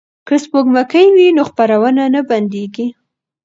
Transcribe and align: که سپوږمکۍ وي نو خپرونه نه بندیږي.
که 0.27 0.35
سپوږمکۍ 0.43 1.05
وي 1.15 1.27
نو 1.37 1.43
خپرونه 1.49 2.03
نه 2.13 2.21
بندیږي. 2.29 2.87